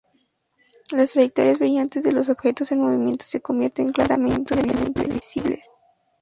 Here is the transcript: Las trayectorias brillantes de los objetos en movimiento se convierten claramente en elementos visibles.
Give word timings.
Las 0.93 1.11
trayectorias 1.11 1.59
brillantes 1.59 2.01
de 2.01 2.11
los 2.11 2.27
objetos 2.27 2.71
en 2.71 2.81
movimiento 2.81 3.23
se 3.23 3.39
convierten 3.39 3.91
claramente 3.91 4.55
en 4.55 4.61
elementos 4.67 5.07
visibles. 5.07 5.69